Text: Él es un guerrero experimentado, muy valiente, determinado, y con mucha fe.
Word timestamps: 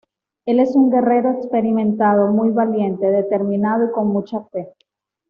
Él 0.47 0.59
es 0.59 0.75
un 0.75 0.89
guerrero 0.89 1.29
experimentado, 1.29 2.31
muy 2.31 2.49
valiente, 2.49 3.05
determinado, 3.05 3.85
y 3.85 3.91
con 3.91 4.07
mucha 4.07 4.39
fe. 4.45 4.69